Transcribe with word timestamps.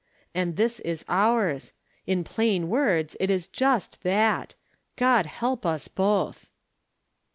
And 0.33 0.55
this 0.57 0.79
is 0.79 1.05
ours 1.07 1.73
1 2.05 2.17
In 2.17 2.23
plain 2.23 2.69
words 2.69 3.15
it 3.19 3.29
is 3.29 3.45
just 3.45 4.01
that! 4.01 4.55
God 4.97 5.27
help 5.27 5.63
us 5.63 5.87
both 5.87 6.49